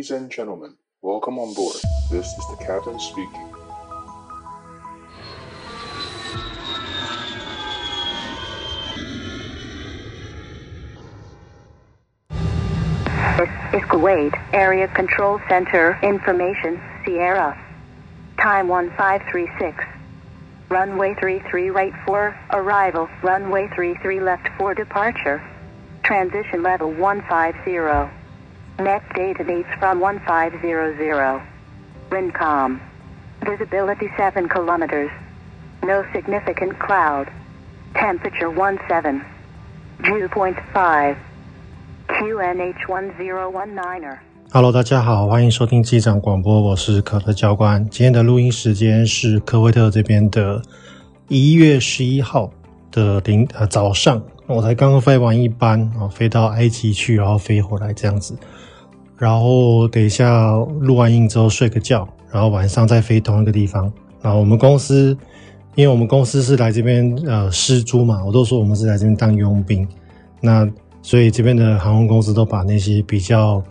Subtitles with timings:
[0.00, 1.76] Ladies and gentlemen, welcome on board.
[2.10, 3.48] This is the captain speaking.
[13.74, 17.52] Is Kuwait Area Control Center Information Sierra.
[18.38, 19.84] Time 1536.
[20.70, 23.06] Runway 33 right for arrival.
[23.22, 25.42] Runway 33 left for departure.
[26.02, 28.19] Transition level 150.
[28.80, 31.42] Net data needs from 1500.
[32.10, 32.80] Wincom.
[33.44, 35.10] Visibility 7 kilometers.
[35.82, 37.28] No significant cloud.
[37.94, 39.20] Temperature 17.
[40.02, 41.14] Dew point 5.
[42.08, 44.16] QNH1019er。
[44.50, 47.86] Hello，大家好，欢迎收听机长广播，我是可特教官。
[47.90, 50.62] 今天的录音时间是科威特这边的
[51.28, 52.50] 一月十一号
[52.90, 58.34] 的零呃早上，我才刚刚飞完一班啊，飞到埃及去，然后飞回来这样子。
[59.20, 63.92] 然后等一下录完音之后睡个觉，然后晚上再飞同一个地方。
[64.22, 65.14] 然后我们公司，
[65.74, 69.86] 因为我们公司是来这边呃师租嘛，我都说我们是来这边当佣兵，
[70.40, 70.66] 那
[71.02, 73.62] 所以这边的航空公司都把那些比较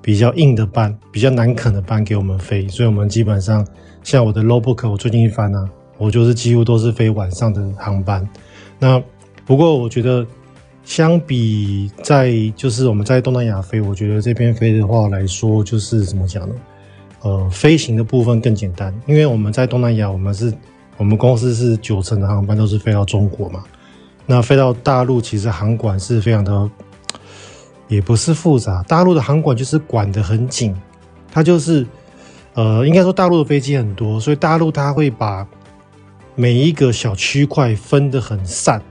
[0.00, 3.66] 比较硬的班、比较难啃的班给我们飞，所以我们基本上
[4.04, 8.24] 像我的 logbook，我最近一翻啊，我就是几乎都是飞晚上的航班。
[8.78, 9.02] 那
[9.44, 10.24] 不过我觉得。
[10.84, 16.54] 相比在就是我们在东南亚飞，我觉得这边飞的话来说，就是怎么讲呢？
[17.22, 20.52] 呃，飞行的部分更简单，因为我们在东南亚，我们是
[20.98, 23.64] 我们公司是九成的航班都是飞到中国嘛。
[24.26, 26.70] 那飞到大陆，其实航管是非常的，
[27.88, 30.76] 也不是复杂，大陆的航管就是管得很紧，
[31.32, 31.86] 它就是
[32.52, 35.46] 呃，应该说大陆的飞机很多，所以大陆它会把
[36.34, 38.82] 每一个小区块分得很散。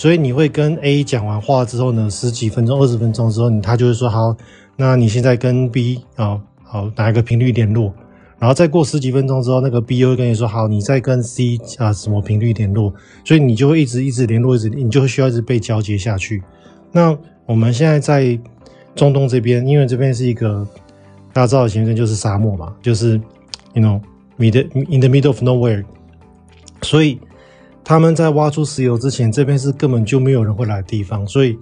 [0.00, 4.34] 所以你会跟 A 讲完话之后呢，十几分钟、二十分钟之后，你他就会说好，
[4.74, 7.92] 那你现在跟 B 啊，好哪一个频率联络？
[8.38, 12.94] 然后再过十几分钟之后，那个 B 又会跟你说好，你再跟 C 啊什么频率联络？
[13.26, 16.42] 所以你就会一直一直联络，一直你就会需要一直被交接下去。
[16.92, 17.14] 那
[17.44, 18.40] 我们现在在
[18.94, 20.66] 中东这边，因为这边是一个
[21.30, 23.20] 大家知道的行程就是沙漠嘛，就是
[23.74, 24.00] you know
[24.38, 25.84] mid in the middle of nowhere，
[26.80, 27.20] 所以。
[27.82, 31.58] 他们在挖出石油之前，这边是根本就没有人会来的地方，所以，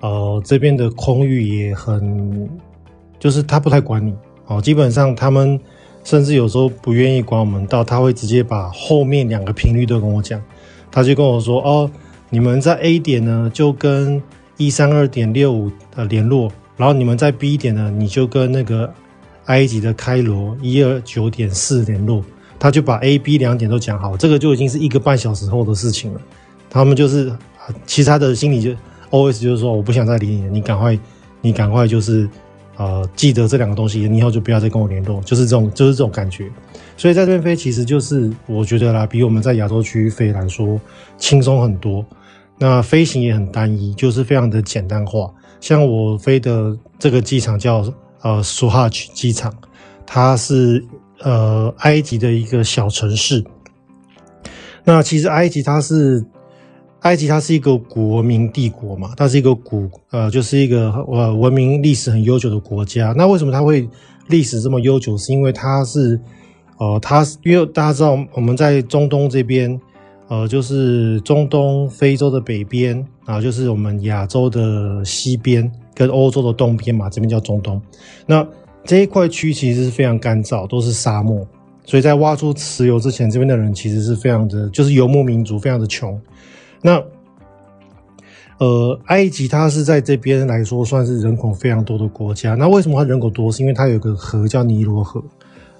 [0.00, 2.48] 呃，这边的空域也很，
[3.18, 4.14] 就是他不太管你，
[4.46, 5.58] 哦，基本上他们
[6.04, 10.40] 甚至有时候不愿意管我们到，他会直接把后面两个频率都跟我讲，
[10.90, 11.90] 他就跟我说，哦，
[12.30, 14.22] 你们在 A 点呢就跟
[14.58, 18.92] 一三二点六五呃联络，然后你们在 B 点呢你就跟那个
[19.46, 22.22] 埃及的开罗一二九点四联络。
[22.62, 26.20] 他就把 A、B 两点都讲好，这个就已经是一个半小时后的事情了。
[26.70, 27.36] 他们就是，
[27.88, 28.70] 其他的心里就
[29.10, 30.96] OS 就是说，我不想再理你了，你赶快，
[31.40, 32.30] 你赶快就是，
[32.76, 36.48] 呃，记得这两个东西，你以后就不要再跟我联络，就是这种，就是这种感觉。
[36.96, 40.80] 所以在这边飞，其实就是我觉得啦，比我们在亚洲区飞来说
[41.18, 42.06] 轻松很多。
[42.58, 45.28] 那飞行也很单一，就是非常的简单化。
[45.58, 49.52] 像我飞的这个机场叫呃苏哈奇机场，
[50.06, 50.84] 它是。
[51.22, 53.44] 呃，埃及的一个小城市。
[54.84, 56.24] 那其实埃及它是
[57.00, 63.12] 埃及，它是一个古文明帝国嘛，它是一个古呃，就是一个呃文明历史很悠久的国家。
[63.16, 63.88] 那为什么它会
[64.28, 65.16] 历史这么悠久？
[65.18, 66.20] 是因为它是
[66.78, 69.80] 呃，它因为大家知道我们在中东这边，
[70.28, 77.80] 呃，就是中东非洲的北边啊，就是我们亚洲的西边跟欧洲的东边嘛，这边叫中东。
[78.26, 78.46] 那
[78.84, 81.46] 这一块区其实是非常干燥，都是沙漠，
[81.84, 86.20] 所以在挖出石油之前，这边的人其实是非常的，就是游牧民族，非常的穷。
[86.80, 87.00] 那，
[88.58, 92.54] 呃，埃及它是在这边来说算是人口非常多的国家。
[92.54, 93.52] 那为什么它人口多？
[93.52, 95.22] 是因为它有个河叫尼罗河。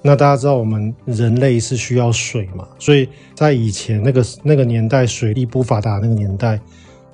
[0.01, 2.67] 那大家知道我们人类是需要水嘛？
[2.79, 6.61] 所以在以前那个那个年代，水利不发达那个年代，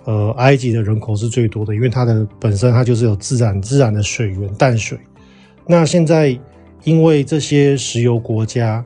[0.05, 4.99] 呃，埃及的人口是最多的，因为它的本身它就是有自然自然的水源淡水。
[5.71, 6.35] 那现在，
[6.85, 8.83] 因为这些石油国家，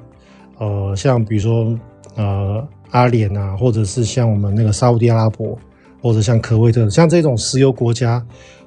[0.58, 1.79] 呃，像比如说
[2.17, 5.56] 呃阿联啊，或者是像我们那个沙乌地阿拉伯，
[6.00, 8.20] 或者像科威特，像这种石油国家，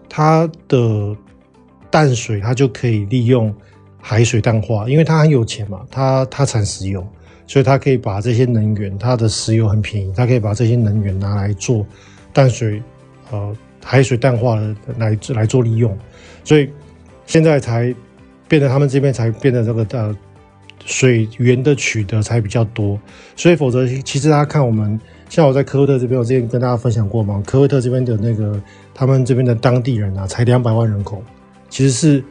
[0.07, 1.13] 它的
[1.91, 3.53] 淡水它就可以利用
[3.99, 7.05] 海水淡化，因为它很有钱嘛，它它产石油，
[7.45, 11.85] 所以它可以把这些能源，它的石油很便宜，它可以把这些能源拿来做
[12.31, 12.81] 淡水，
[13.29, 13.53] 呃，
[13.83, 15.93] 海水淡化的来来做利用，
[16.45, 16.69] 所以
[17.25, 17.93] 现在才。
[18.47, 20.15] 变得他们这边才变得这个呃
[20.85, 22.99] 水源的取得才比较多，
[23.35, 24.99] 所以否则其实大家看我们
[25.29, 28.61] 像我在科威特这边，我之前跟大家分享过嘛，科威特这边的那个
[28.93, 31.23] 他们这边的当地人啊，才两百万人口，
[31.69, 32.23] 其实是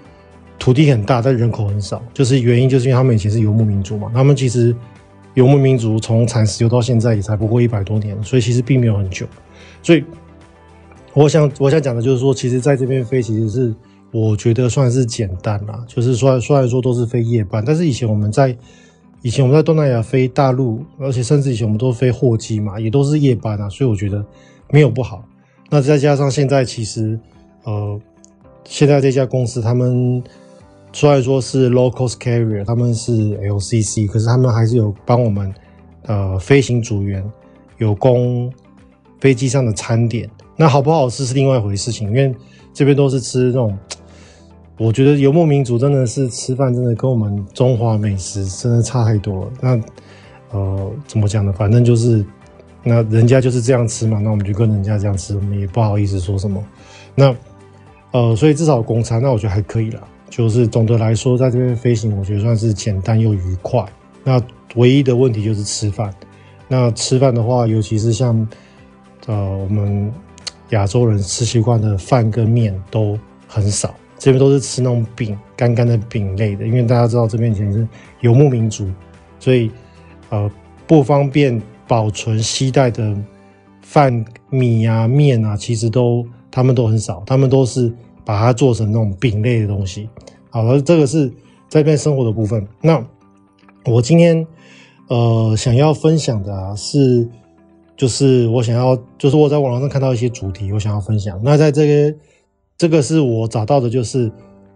[0.58, 4.08] 土地很大，但人口很少，就是原因就是因为他们以前是游牧民族嘛。
[4.14, 4.74] 他们其实
[5.34, 9.26] 游牧民族从产石油到现在也才不过一百多年，所以其实并没有很久。
[9.82, 10.04] 所以
[11.12, 13.74] 我想我想讲的就是说，其实在这边飞，其实是
[14.14, 15.84] 我觉得算是简单啦。
[15.88, 18.56] 就是虽然虽然说都是飞夜班，但是以前我们在
[19.22, 24.24] 以前我们在东南亚飞大陆，而且甚至以前我们都飞货机嘛，也都是夜班啊，所以我觉得
[24.70, 25.24] 没有不好。
[25.68, 27.18] 那再加上现在其实
[27.64, 28.00] 呃。
[28.66, 30.22] 现在这家公司，他们
[30.90, 35.52] 虽然说是 low cost carrier，他们是 LCC，可是他们还是有帮我们
[36.06, 37.22] 呃飞行组员
[37.76, 38.50] 有供
[39.20, 40.26] 飞机上的餐点。
[40.56, 42.34] 那好不好吃是另外一回事情，因为
[42.72, 43.78] 这边都是吃那种，
[44.76, 49.52] 我觉得游牧民族真的是吃饭真的跟我们中华美食真的差太多了。
[49.60, 49.80] 那
[50.50, 51.52] 呃怎么讲呢？
[51.52, 52.24] 反正就是
[52.82, 56.62] 那人家就是这样吃嘛，那我们就跟人家这样吃，我们也不好意思说什么。
[57.14, 57.34] 那。
[58.16, 60.00] 呃，所以至少公餐，那我觉得还可以啦。
[60.30, 63.84] 就是总的来说，在这边飞行，我觉得算是简单又愉快。
[64.22, 64.40] 那
[64.76, 66.14] 唯一的问题就是吃饭。
[66.68, 68.46] 那吃饭的话，尤其是像
[69.26, 70.12] 呃我们
[70.68, 73.18] 亚洲人吃习惯的饭跟面都
[73.48, 73.92] 很少，
[74.24, 76.66] 这边都是吃那种饼，干干的饼类的。
[76.66, 77.86] 因为大家知道这边以前是
[78.20, 78.90] 游牧民族，
[79.38, 79.70] 所以
[80.30, 80.50] 呃
[80.86, 83.14] 不方便保存携带的
[83.82, 86.26] 饭米啊面啊，其实都。
[86.50, 87.92] 他们都很少，他们都是
[88.24, 90.08] 把它做成那种饼类的东西。
[90.50, 91.28] 好了，这个是
[91.68, 92.64] 在这边生活的部分。
[92.80, 93.04] 那
[93.84, 94.46] 我今天
[95.08, 97.28] 呃想要分享的啊，是，
[97.96, 101.40] 就是我想要，就是我在网络上看到一些主题，我想要分享。
[101.42, 102.16] 那在这个
[102.76, 104.30] 这个是我找到的，就是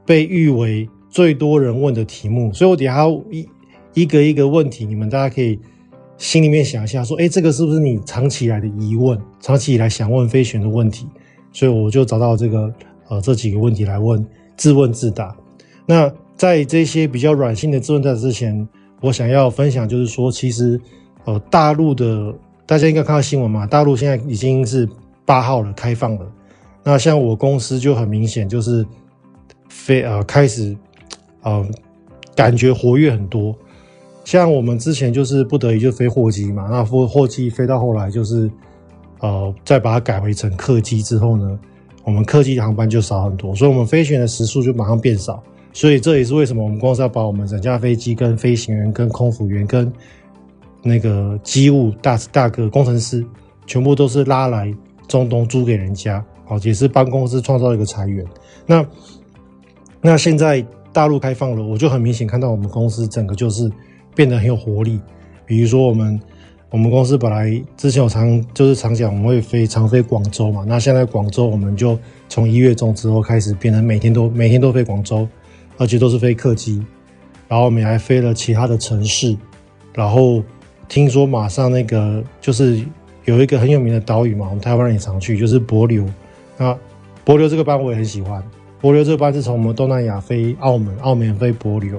[0.06, 3.48] 被誉为最多人问的题目，所以我等下一
[3.94, 5.58] 一个一个问题，你们大家可以
[6.16, 11.06] 心里面想一下，说，哎，这个是不是你长期以来的疑问，长期以来想问飞行的问题？
[11.52, 12.72] 所以我就找到这个
[13.08, 14.24] 呃这几个问题来问，
[14.56, 15.34] 自问自答。
[15.86, 18.68] 那在这些比较软性的自问自答之前，
[19.00, 20.80] 我想要分享就是说，其实
[21.24, 22.32] 呃大陆的
[22.66, 24.88] 大家应该看到新闻嘛，大陆现在已经是
[25.24, 26.26] 八号了，开放了。
[26.82, 28.86] 那像我公司就很明显就是
[29.68, 30.76] 飞呃开始
[31.42, 31.66] 呃
[32.34, 33.54] 感觉活跃很多。
[34.24, 38.50] 像我们之前就是不得已就飞货机嘛，那货货机飞到后来就是。
[39.20, 41.58] 呃，再把它改回成客机之后呢，
[42.04, 45.42] 我们客机的航班就少很多，所以我们飞行员的时数就马上变少。
[45.72, 49.92] 所以这也是为什么我们公司要把我们整架飞机、跟飞行员、跟空服员、跟
[50.84, 53.26] 那个机务大大哥、工程师，
[53.66, 54.72] 全部都是拉来
[55.08, 58.24] 中东租给人家，哦，也是帮公司创造一个财源。
[58.66, 58.84] 那
[60.00, 63.70] 那现在大陆开放了，我就很明显看到我们公司整个就是
[64.14, 65.00] 变得很有活力。
[65.46, 66.20] 比如说我们。
[66.70, 71.98] 我们公司本来之前有常就是常讲我们会飞常飞广州嘛，那现在广州我们就
[72.28, 75.26] 从一月中之后开始变成每天都每天都飞广州，
[75.78, 76.84] 而且都是飞客机，
[77.48, 79.34] 然后我们还飞了其他的城市，
[79.94, 80.42] 然后
[80.90, 82.84] 听说马上那个就是
[83.24, 86.06] 有一个很有名的岛屿嘛，我们台湾人也常去，就是帛琉。
[86.58, 86.76] 那
[87.24, 88.42] 帛琉这个班我也很喜欢，
[88.82, 91.98] 帛琉这个班是从我们东南亚飞澳门，澳门飞帛琉，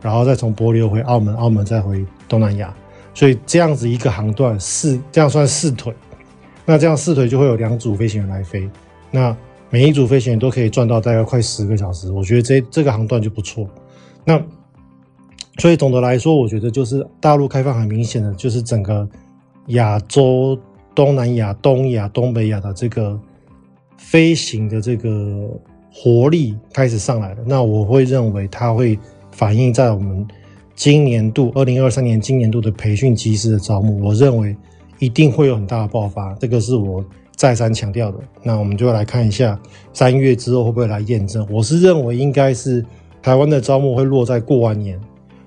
[0.00, 2.74] 然后再从帛琉回澳门，澳门再回东南亚。
[3.14, 5.92] 所以这样子一个航段四，这样算四腿，
[6.64, 8.70] 那这样四腿就会有两组飞行员来飞，
[9.10, 9.36] 那
[9.70, 13.68] 每一组飞行员都可以赚到大概快十个小时，我觉得这这个航段就不错。
[14.24, 14.40] 那
[15.56, 19.08] 所以总的来说，我觉得就是大陆开放很明显的就是整个
[19.68, 20.56] 亚洲、
[20.94, 23.18] 东南亚、东亚、东北亚的这个
[23.98, 25.50] 飞行的这个
[25.92, 27.42] 活力开始上来了。
[27.44, 28.98] 那我会认为它会
[29.30, 30.26] 反映在我们。
[30.74, 34.56] 今年度二零二三年今年度的培训机师的招募，我认为
[35.00, 38.18] 一定会有很大的爆发，这个是我再三强调的。
[38.44, 39.58] 那我们就来看一下
[39.92, 41.44] 三月之后会不会来验证。
[41.50, 42.86] 我是认为应该是
[43.20, 44.96] 台湾的招募会落在过完年，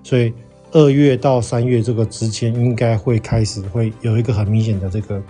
[0.04, 0.34] 所以
[0.74, 5.24] 二月到三月这个之间应该会开始会有一个很明显的这个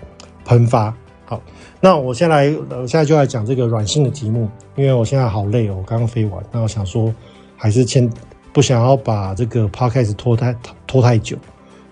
[0.45, 0.91] 喷发。
[1.31, 1.41] 好，
[1.79, 7.13] 那我先来，我现在就来讲这个软性的题目，因为我现在好累哦，我刚刚飞完，那我想说
[7.55, 8.11] 还是先。
[8.53, 10.53] 不想要把这个 podcast 拖太
[10.85, 11.37] 拖太久，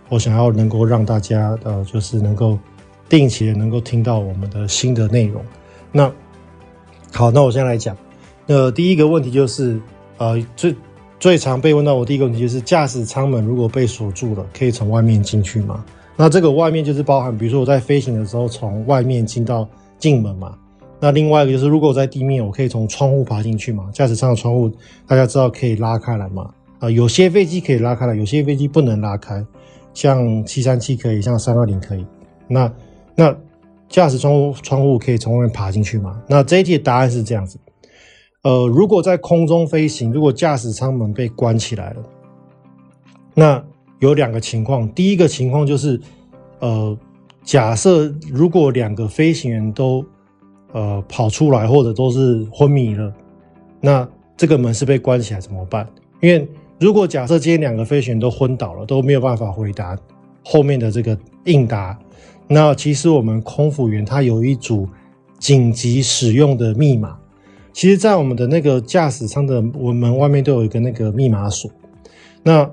[0.09, 2.59] 我想要能够让大家呃，就是能够
[3.07, 5.41] 定期的能够听到我们的新的内容。
[5.89, 6.11] 那
[7.13, 7.95] 好，那我先来讲。
[8.47, 9.79] 呃，第一个问题就是，
[10.17, 10.75] 呃，最
[11.17, 15.85] 最常被问到我第一个问题就是，驾驶舱门如果被锁住了，可以从外面进去吗？
[16.21, 19.65] 那这个外面就是包含，比如说我在飞行的时候从外面进到
[19.97, 20.53] 进门嘛。
[20.99, 23.89] 那另外一个就是，如果我在地面，我可以从窗户爬进去嘛？
[23.93, 24.69] 驾驶舱的窗户
[25.07, 26.53] 大家知道可以拉开来嘛？
[26.79, 29.41] 啊，有些飞机可以拉开来，有些飞机不能拉开，
[29.93, 32.05] 像七三七可以，像三二零可以。
[32.49, 32.69] 那
[33.15, 33.33] 那
[33.87, 36.21] 驾驶窗户窗户可以从外面爬进去吗？
[36.27, 37.57] 那这一题的答案是这样子。
[38.43, 42.03] 呃，如果在空中飞行，如果驾驶舱门被关起来了，
[43.33, 43.63] 那
[43.99, 44.87] 有两个情况。
[44.93, 45.99] 第一个情况就是，
[46.59, 46.97] 呃，
[47.43, 50.03] 假设如果两个飞行员都
[50.71, 53.13] 呃跑出来，或者都是昏迷了，
[53.79, 55.87] 那这个门是被关起来怎么办？
[56.21, 56.47] 因为
[56.79, 59.97] 如果假设今天两个飞行员都昏倒了，都没有办法回答
[60.43, 61.97] 后面的这个应答，
[62.47, 64.87] 那其实我们空服员他有一组
[65.37, 67.17] 紧急使用的密码。
[67.71, 71.69] 其实，在我们的那个驾驶舱的门外面都有一个那个密码锁。
[72.43, 72.69] 那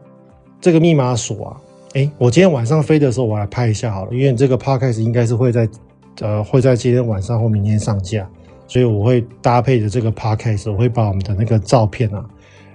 [0.60, 1.56] 这个密码锁啊，
[1.94, 5.68] 哎，我今天晚上飞的时候，我来拍一下好了，因为这个 podcast 应该是会在
[6.20, 8.28] 呃会在今天晚上或明天上架，
[8.66, 12.25] 所以我会搭配着这个 podcast，我会把我们的那个照片啊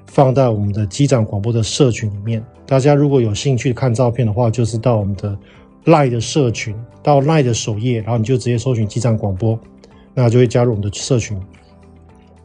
[0.07, 2.43] 放在我们的机长广播的社群里面。
[2.65, 5.38] 大家如果有兴趣看照片的话，就是到我们的
[5.85, 9.59] Line 的社群，到 Line 的首页，然后你就直接搜寻机长广播，
[10.13, 11.38] 那就会加入我们的社群。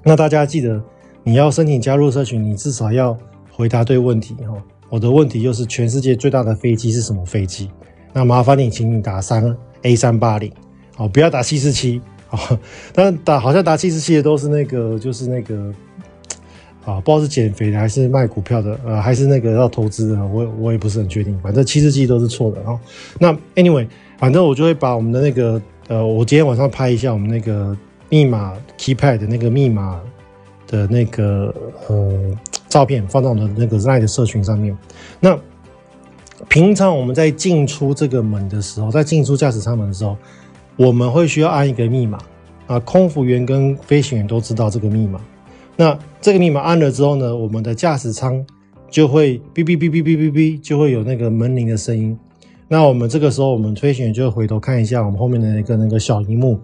[0.02, 0.82] 那大家记得，
[1.22, 3.16] 你要申请加入社群，你至少要
[3.52, 4.54] 回答对问题哈。
[4.88, 7.70] 我的问题就是全世界最大的飞机是什么飞机？
[8.12, 10.52] 那麻烦你，请你打三 A 三八零，
[10.96, 12.00] 哦，不要打七四七
[12.30, 12.38] 啊。
[12.92, 15.72] 但打好像打七四七的都是那个，就是那个
[16.84, 21.38] 啊，不知道是减肥的还是卖股票的，呃，还是那个要投资的，我我也不是很确定。
[21.40, 22.78] 反正七四七都是错的啊。
[23.18, 23.86] 那 anyway，
[24.18, 27.76] 反正我就会把我们的那个呃，我今天晚上拍一下我们那个。
[28.08, 30.00] 密码 keypad 的那个密码
[30.68, 31.52] 的那个
[31.88, 34.76] 呃照片放到我们的那个 Line 的社群上面。
[35.20, 35.38] 那
[36.48, 40.16] 平常我们在进出这个门的时候，在进出驾驶舱门的时候，
[40.76, 42.18] 我们会需要按一个密码
[42.66, 42.78] 啊。
[42.80, 45.20] 空服员跟飞行员都知道这个密码。
[45.76, 48.44] 那这个密码按了之后呢，我们的驾驶舱
[48.90, 52.18] 就会哔哔哔哔哔哔哔，就会有那个门铃的声音。
[52.68, 56.58] 那我们这个时候，我们飞行员就会回头看一下我们后面的那个那个小荧幕。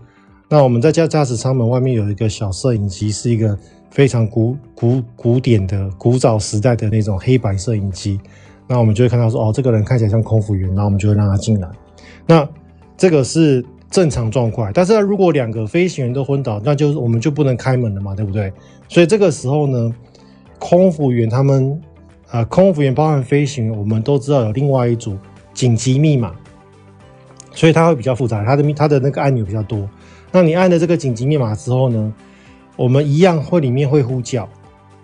[0.48, 3.58] 那我们在驾驾驶舱门外面有一个小摄影机，是一个
[3.92, 8.18] 非常古古古典的古早时代的那种黑白摄影机。
[8.66, 11.68] 那我们就会看到说，哦，这个人看起来像空服员，然后我们就会让他进来。
[12.26, 12.48] 那
[12.96, 18.50] 这个是正常状况，但是如果两个飞行员都昏倒，那就是我们就不能开门了嘛，对不对？
[18.88, 19.94] 所以这个时候呢，
[20.58, 21.70] 空服员他们
[22.28, 25.18] 啊、呃，空服员包含飞行员，我们都知道有另外一组
[25.52, 26.32] 紧急密码，
[27.50, 29.86] 所以它会比较复杂，它的它的那个按钮比较多。
[30.30, 32.14] 那你按了这个紧急密码之后呢，
[32.76, 34.48] 我们一样会里面会呼叫，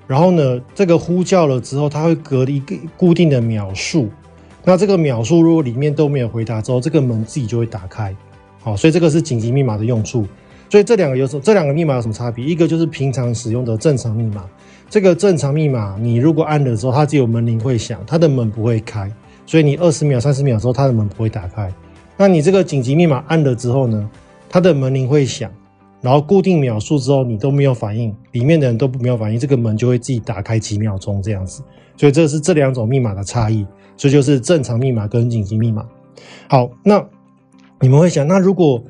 [0.07, 4.09] 然后呢，这个呼叫了之后，它会隔一个固定的秒数。
[4.65, 8.15] 那这个秒数如果里面都没有回答之后，这个门自己就会打开。
[8.61, 10.27] 好，所以这个是紧急密码的用处。
[10.71, 11.43] 所以这两个有什么？
[11.43, 12.45] 这两个密码有什么差别？
[12.45, 14.45] 一个就是平常使用的正常密码。
[14.91, 19.11] 这个正常密码，你如果按了之后，它只有门铃会响，它的门不会开。
[19.47, 21.73] 所以你二十秒、三十秒之后，它的门不会打开。
[22.17, 24.11] 那你这个紧急密码按了之后呢？
[24.51, 25.51] 它的门铃会响，
[26.01, 31.63] 然后固定秒数之后你都没有反应，里面的人都没有反应，这个门就会自己打开几秒钟这样子。
[31.97, 35.85] 所以这是这两种密码的差异，所以就是正常密码跟紧急密码。
[36.49, 37.05] 好，那
[37.81, 38.81] 你们会想，那如果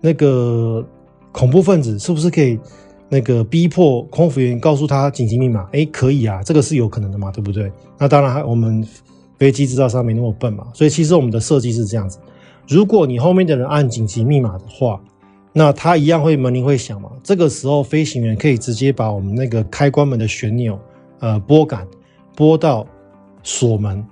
[0.00, 0.86] 那个
[1.32, 2.58] 恐怖分子是不是可以
[3.08, 5.66] 那个逼迫空服员告诉他紧急密码？
[5.72, 7.72] 诶，可以啊，这个是有可能的嘛，对不对？
[7.98, 8.86] 那当然，我们
[9.38, 12.18] 飞机制造商没那么笨嘛，所以其实我们的设计是这样子。
[12.68, 15.00] 如果你后面的人按紧急密码的话，
[15.52, 17.10] 那它一样会门铃会响嘛？
[17.22, 20.78] 这个时候飞行员可以直接把我们那个开关门的旋钮，
[21.20, 21.86] 呃，拨杆
[22.34, 22.86] 拨到
[23.42, 24.02] 锁门，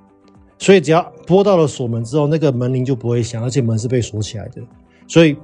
[0.59, 4.61] 所以只要拨到了锁门之后，那个门铃就不会响，而且门是被锁起来的。
[5.09, 5.35] 所以，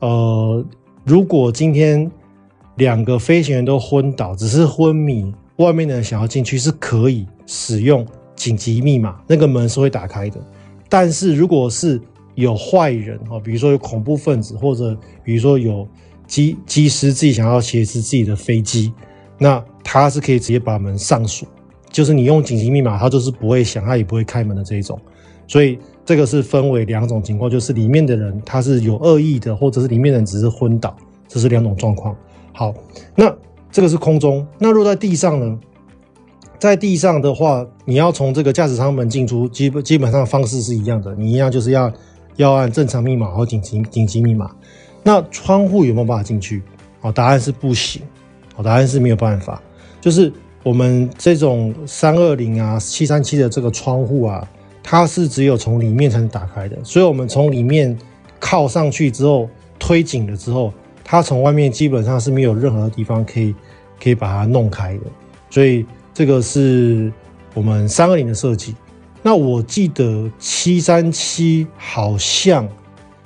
[0.00, 0.64] 呃，
[1.04, 2.10] 如果今天
[2.76, 10.38] 两个飞行员都昏倒，只是昏迷，外面的人想要进去是可以使用紧急密码，那个门是会打开的。
[10.88, 12.00] 但是如果是
[12.38, 15.86] 有坏人哈，比如说有恐怖分子，或者比如说有
[16.24, 18.92] 机机师自己想要挟持自己的飞机，
[19.38, 21.48] 那他是可以直接把门上锁，
[21.90, 24.96] 就是你用紧急密码，他就是不会响，他也不会开门的这一种。
[25.48, 32.14] 所以这个是分为两种情况，就是里面的人他是有恶意的，或者是里面的人只是昏倒，这是两种状况。
[32.52, 32.72] 好，
[33.16, 33.34] 那
[33.72, 35.58] 这个是空中，那落在地上呢？
[36.60, 41.92] 在地上的话，你要从这个驾驶舱门进出，基本基本上方式是一样的，你一样就是要。
[42.38, 44.48] 要按正常密码或紧急紧急密码，
[45.02, 46.62] 那窗户有没有办法进去？
[47.00, 48.00] 好，答案是不行。
[48.54, 49.60] 好，答案是没有办法。
[50.00, 54.48] 就是我们这种三二零啊、七三七的这个窗户啊，
[54.84, 56.76] 它是只有从里面才能打开的。
[56.84, 57.98] 所以，我们从里面
[58.38, 63.52] 靠上去之后，推紧了之后，它从外面基本上是没有任何地方可以
[64.00, 65.02] 可以把它弄开的。
[65.50, 67.12] 所以，这个是
[67.52, 68.76] 我们三二零的设计。
[69.22, 72.68] 那我记得七三七好像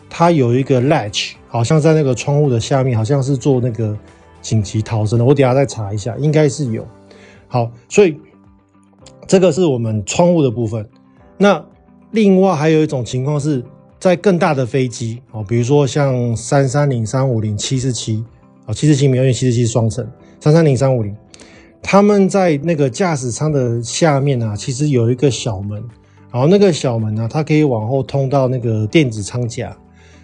[0.08, 3.96] 它有一个 latch，好像在那个窗户的下面，好像是做那个
[4.40, 5.24] 紧急逃生的。
[5.24, 6.86] 我等下再查一下，应该是有。
[7.48, 8.18] 好，所以
[9.26, 10.88] 这个是我们窗户的部分。
[11.36, 11.62] 那
[12.10, 13.62] 另外还有一种情况是
[13.98, 18.24] 在更大的飞机哦，比如说像三三零、三五零、七四七
[18.66, 20.06] 啊，七四七没有，因为七四七双层，
[20.40, 21.14] 三三零、三五零，
[21.82, 25.82] 他们在那个驾驶舱的下面啊，其实有一个小门，
[26.30, 29.76] 然后那个小门呢、啊，它可以往后通到那个电子舱夹，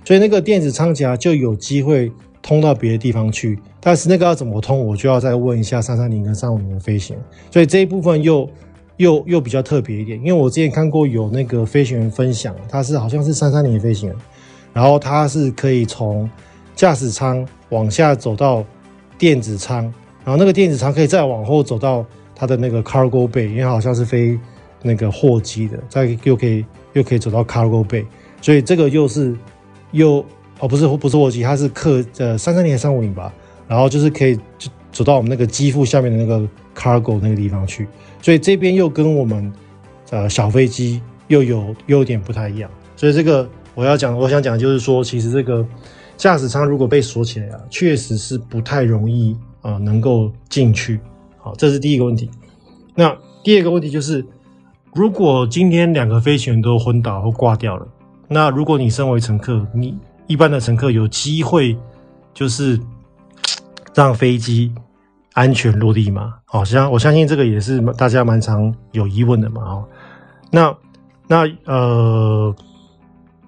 [0.04, 2.10] 所以那个电子舱夹就有机会
[2.40, 3.58] 通到别的地方去。
[3.80, 7.16] 但是那个要怎么通，我就要再问一下三三零跟三五零的飞行，
[7.50, 8.48] 所以这一部分又。
[8.98, 14.18] 又又比较特别一点，因为我之前看过有那个飞行员分享，他是好像是三三零的飞行员，
[14.72, 16.28] 然后他是可以从
[16.74, 18.64] 驾驶舱往下走到
[19.16, 19.94] 电子舱，
[20.28, 22.04] 然后那个电子舱可以再往后走到
[22.34, 24.38] 他的那个 cargo bay，因为好像是飞
[24.82, 28.04] 那个货机的，再又可以又可以走到 cargo bay，
[28.42, 29.34] 所以这个又是
[29.92, 30.22] 又
[30.60, 33.32] 哦不是不是货机，它是客呃三三零三五零吧，
[33.66, 37.88] 然后就是可以就走到我们那个机腹下面的那个 cargo 那个地方去。
[38.20, 39.50] 所以这边又跟我们
[40.10, 45.66] 呃小飞机又有又有点不太一样，所以这个我要讲，我想讲就是说，其实这个
[46.18, 51.00] 驾驶舱如果被锁起来啊，确实是不太容易啊、能够进去。
[51.38, 52.30] 好，这是第一个问题。
[52.94, 54.24] 那第二个问题就是，
[54.94, 57.86] 如果今天两个飞行员都昏倒或挂掉了，
[58.28, 59.96] 那如果你身为乘客，你
[60.26, 61.76] 一般的乘客有机会
[62.34, 62.80] 就是
[63.94, 64.72] 让飞机。
[65.34, 66.34] 安全落地吗？
[66.46, 69.62] 好，像我相信这个也是大家蛮常有疑问的嘛。
[69.62, 69.88] 哦，
[70.50, 70.76] 那
[71.28, 72.52] 那呃，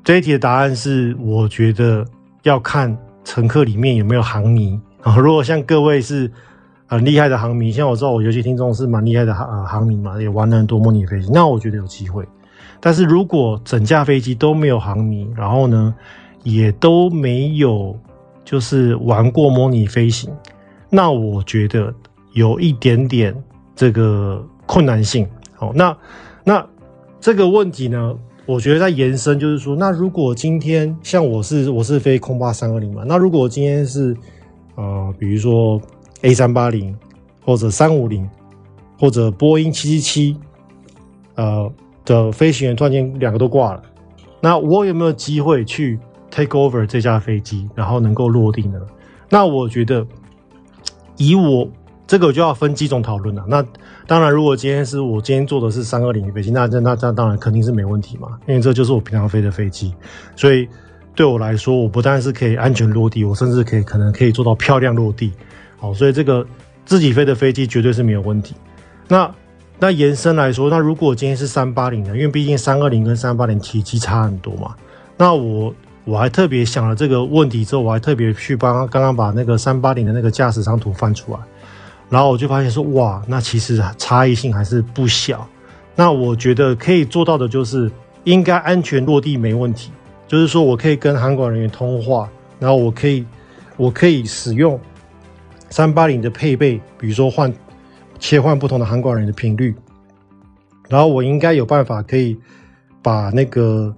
[0.04, 2.06] 这一题的答案是，我觉得
[2.44, 5.16] 要看乘客里面有没有航迷啊。
[5.18, 6.30] 如果像各位是
[6.86, 12.26] 很厉害的航迷，像我知道我有些听众是蛮厉害的航航迷嘛，也玩了很多模拟飞机，那我觉得有机会。
[12.80, 15.94] 但是如果整架飞机都没有航迷，然后呢，
[16.42, 17.94] 也都没有
[18.44, 20.30] 就是玩过模拟飞行。
[20.88, 21.94] 那我觉得
[22.32, 23.34] 有一点点
[23.76, 25.28] 这个困难性。
[25.54, 25.96] 好，那
[26.42, 26.66] 那
[27.20, 28.16] 这个问题呢，
[28.46, 34.16] 我觉得在延伸就是说，那如果今天像我是我是飞空巴三二零嘛，那如果今天是
[34.80, 35.80] 呃，比如说
[36.22, 36.96] A 三八零
[37.44, 38.28] 或者三五零
[38.98, 40.36] 或者波音七七七
[41.34, 41.70] 呃
[42.04, 43.82] 的飞行员突然间两个都挂了，
[44.40, 45.98] 那我有没有机会去
[46.30, 48.80] take over 这架飞机，然后能够落地呢？
[49.28, 50.06] 那我觉得。
[51.22, 51.68] 以我
[52.06, 53.44] 这个就要分几种讨论了。
[53.46, 53.62] 那
[54.06, 59.94] 当然，如果今天是我今天坐的是三二零飞机，那那那当然肯定是没问题嘛，因为这就是我平常飞的飞机。
[60.34, 60.66] 所以
[61.14, 65.32] 对我来说，我不但是可以安全落地，我甚至可以可能可以做到漂亮落地。
[65.78, 66.46] 好，所以这个
[66.84, 68.54] 自己飞的飞机绝对是没有问题。
[69.08, 69.30] 那
[69.78, 74.74] 那延伸来说，那如果今天是三八零的，因为毕竟三二零跟三八零体积差很多嘛，
[75.16, 75.74] 那我。
[76.06, 81.38] 我还特别想了这个问题之后，我还特别去帮刚刚把那个三八零的那个驾驶舱图翻出来，
[82.08, 85.46] 然后我就发现说，哇，那其实差异性还是不小。
[85.94, 87.88] 那我觉得可以做到的就是，
[88.24, 89.92] 应该安全落地没问题，
[90.30, 93.26] 就是说我可以跟航管人员通话，然后我可以
[93.76, 94.78] 我可以使用
[95.70, 97.52] 三八零的配备，比如说换
[98.20, 99.74] 切换不同的航管人的频率，
[100.88, 102.38] 然后我应该有办法可以
[103.02, 103.92] 把那个。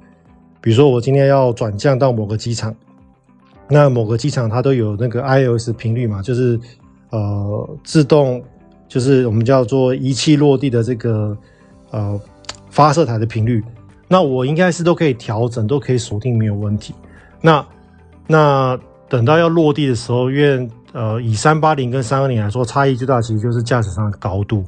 [0.64, 2.72] 比如说，我今天要转降到某个机场，
[3.68, 6.56] 那某个机场它都有那个 IOS 频率嘛，就是
[7.10, 8.40] 呃自动，
[8.86, 11.36] 就是我们叫做仪器落地的这个
[11.90, 12.20] 呃
[12.70, 13.60] 发射台的频率。
[14.12, 16.92] 那我应该是都可以调整，都可以锁定没有问题。
[17.40, 17.64] 那
[18.27, 24.62] 那等到要落地的时候，因为呃以三八零跟三二零来说，差异最大其实就是驾驶舱的高度，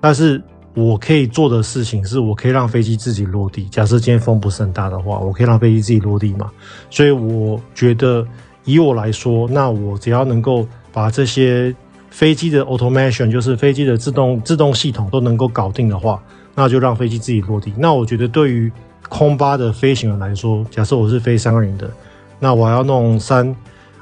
[0.00, 0.42] 但是。
[0.74, 3.64] 我可以做的事情是，我可以让飞机自己落地。
[3.64, 6.48] 假设今天风不是很大的话，我可以让飞机自己落地嘛。
[6.88, 8.24] 所以我觉得，
[8.64, 11.74] 以我来说，那我只要能够把这些
[12.10, 16.22] 飞机的 automation，就是飞机的自动自动系统都能够搞定的话，
[16.54, 17.72] 那就让飞机自己落地。
[17.76, 18.70] 那我觉得，对于
[19.08, 21.90] 空巴的飞行员来说，假设我是飞三二零的，
[22.38, 23.54] 那我要弄三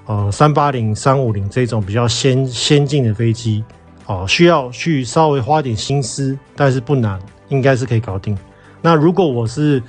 [0.07, 3.65] 呃三八零、三五零这种比较先先进的飞机。
[4.07, 8.39] 哦，需要去稍微花点心思，但是不难，应该是可以搞定。
[8.81, 9.83] 那如果我是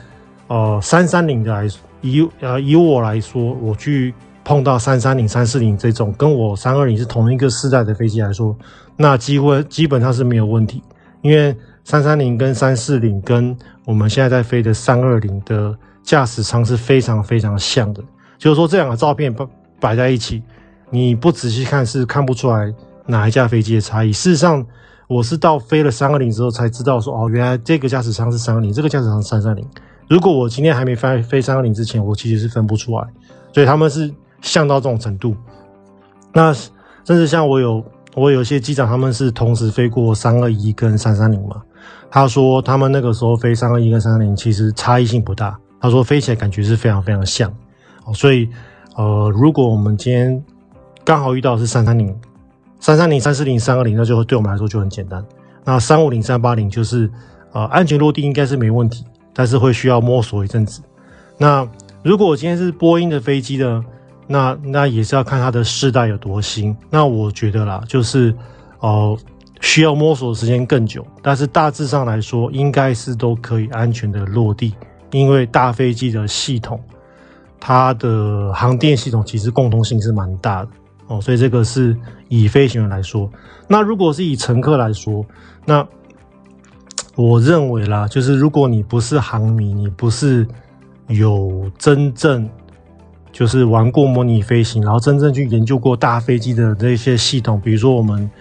[0.48, 1.70] 呃三三零的来
[2.02, 4.12] 以呃以我来说，我去
[4.44, 8.58] 碰到三三零、三四零这种跟我三二零是同一个世代的飞机来说，
[8.96, 10.82] 那机会基本上是没有问题，
[11.22, 11.56] 因为
[11.88, 15.74] 三三零跟三四零跟我们现在在飞的三二零的
[16.04, 18.04] 驾驶舱是非常非常像的，
[18.38, 19.48] 就是说这两个照片摆
[19.80, 20.44] 摆在一起，
[20.90, 22.74] 你不仔细看是看不出来。
[23.06, 24.12] 哪一架飞机的差异？
[24.12, 24.66] 事实上，
[25.08, 29.66] 我是到飞了三二零之后才知道说，哦，原来这个驾驶舱是三二零，这个驾驶舱是三三零。
[30.10, 33.08] 如果我今天还没飞飞三二零之前，我其实是分不出来。
[33.54, 35.34] 所以他们是像到这种程度。
[36.34, 37.82] 那甚至像我有
[38.14, 41.62] 我有一些机长，他们是同时飞过三二一跟三三零嘛。
[42.10, 45.58] 他说他们那个时候飞三二一跟三三零其实差异性不大。
[45.80, 47.54] 他说飞起来感觉是非常非常像。
[48.06, 48.50] 哦，所以
[48.96, 50.44] 呃，如果我们今天
[51.04, 52.16] 刚好遇到是三三零、
[52.80, 55.24] 三三零、三四零、三二零，那就对我们来说就很简单。
[55.64, 57.10] 那三五零、三八零就是
[57.52, 60.82] 呃安全落地应该是没问题，但是会需要摸索一阵子。
[61.38, 61.68] 那
[62.04, 63.84] 如果我今天是波音的飞机呢？
[64.30, 66.76] 那那也是要看它的世代有多新。
[66.90, 68.36] 那我觉得啦，就是
[68.80, 69.18] 呃
[69.68, 74.74] 需要摸索的时间更久，但是大致上来说，应该是都可以安全的落地。
[75.12, 76.82] 因为大飞机的系统，
[77.60, 80.70] 它的航电系统其实共通性是蛮大的
[81.08, 81.96] 哦，所以这个是
[82.30, 83.30] 以飞行员来说。
[83.68, 85.24] 那如果是以乘客来说，
[85.66, 85.86] 那
[87.16, 90.48] 我认为啦，就是如果你不是航迷，你不是
[91.08, 92.50] 有真正
[93.34, 98.32] 就是玩过模拟飞行，然后真正去研究过大飞机的这些系统，比如说我们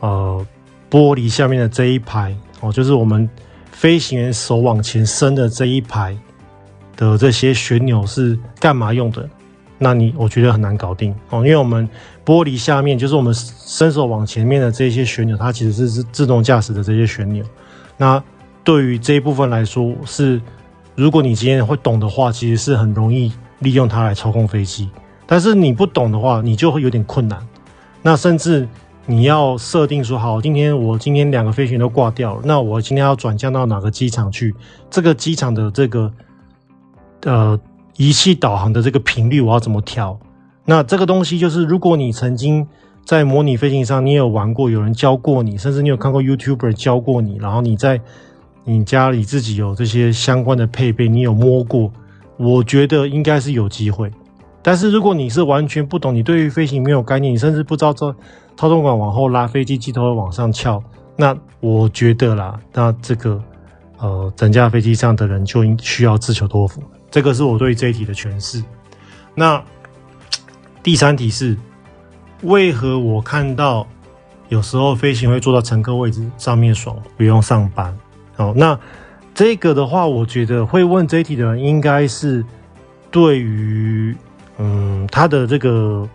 [0.00, 0.46] 呃
[0.90, 3.28] 玻璃下面的这一排哦，就是我们
[3.70, 6.16] 飞行员手往前伸的这一排
[6.96, 9.28] 的这些旋钮是干嘛用的？
[9.78, 11.88] 那你我觉得很难搞定哦，因为我们
[12.22, 17.42] 玻璃下面就是我们伸手往前面的这些旋钮，它其实是自自动驾驶的这些旋钮。
[17.96, 18.22] 那
[18.62, 20.38] 对于这一部分来说，是
[20.94, 24.90] 如果你今天会懂的话，其实是很容易利用它来操控飞机。
[25.24, 27.38] 但是你不懂的话，你就会有点困难。
[28.02, 28.68] 那甚至
[29.10, 34.54] 你要设定说，好，今天我今天两个飞行都挂掉了，那我今天要转降到哪个机场去？
[34.88, 36.12] 这个机场的这个
[37.24, 37.60] 呃。
[37.96, 40.18] 仪器导航的这个频率我要怎么调？
[40.64, 42.66] 那这个东西就是，如果你曾经
[43.04, 48.00] 在模拟飞行上你也有玩过，有人教过你，甚至你有看过 YouTuber 教过你，然后你在
[48.64, 51.92] 你家里自己有这些相关的配备，你有摸过，
[52.38, 54.10] 我觉得应该是有机会。
[54.62, 58.16] 但是如果你是完全不懂，你对于飞行没有概念，你甚至不知道这
[58.60, 60.84] 操纵杆往后拉，飞机机头往上翘，
[61.16, 63.42] 那我觉得啦，那这个
[63.96, 66.82] 呃整架飞机上的人就应需要自求多福。
[67.10, 68.62] 这个是我对这一题的诠释。
[69.34, 69.64] 那
[70.82, 71.56] 第三题是，
[72.42, 73.86] 为何我看到
[74.50, 77.96] 有时候飞行会坐到乘客位置上面爽，不用上班？
[78.36, 78.78] 哦，那
[79.34, 82.44] 这个的话，我觉得会问这一题的人，应该是
[83.10, 84.14] 对于
[84.58, 86.06] 嗯他的这个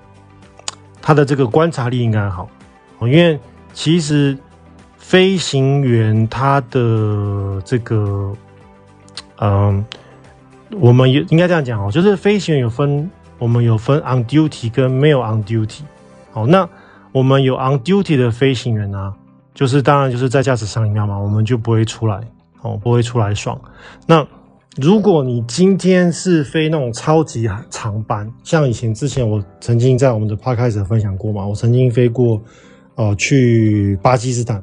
[1.05, 2.49] 他的这个观察力应该好，
[3.01, 3.39] 因为
[3.73, 4.35] 其实
[4.97, 8.33] 飞行员他的这个
[9.37, 9.85] 嗯。
[10.81, 15.81] 我们有应该这样讲哦，就是飞行员有分，我们有分 on duty 跟没有 on duty。
[16.31, 16.67] 好，那
[17.11, 19.13] 我们有 on duty 的飞行员啊，
[19.53, 22.19] 就是当然就是在驾驶舱里面嘛，我们就不会出来，
[22.61, 23.57] 哦，不会出来爽。
[24.07, 24.25] 那
[24.77, 32.41] 如果你今天是飞那种超级长班，像以前之前我曾经在我们的 podcast 分享过嘛，我曾经飞过，
[32.95, 34.61] 呃，去巴基斯坦。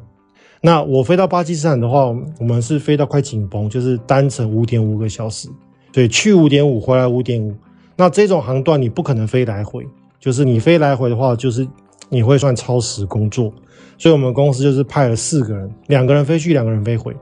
[0.61, 5.48] 那我飞到巴基斯坦的话，我们是飞到快紧绷，就是单程五点五个小时。
[5.92, 7.55] 对，去五点五，回来五点五，
[7.96, 9.87] 那这种航段你不可能飞来回，
[10.20, 11.66] 就是你飞来回的话，就是
[12.11, 13.51] 你会算超时工作，
[13.96, 17.16] 所以我们公司就是派了四个人，两个人飞去，两个人飞回。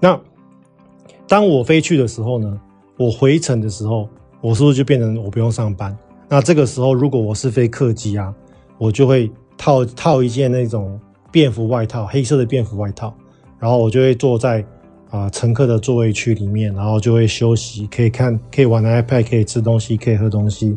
[0.00, 0.20] 那
[1.26, 2.60] 当我飞去的时候呢，
[2.96, 4.08] 我回程的时候，
[4.40, 5.96] 我是不是就变成我不用上班？
[6.28, 8.34] 那这个时候如果我是飞客机啊，
[8.78, 13.14] 我就会套套一件那种便服外套，黑色的便服外套，
[13.58, 14.64] 然后我就会坐在。
[15.10, 20.76] 啊，乘客的座位区里面，然后就会休息，可以看，可以玩 iPad，可以吃东西，可以喝东西。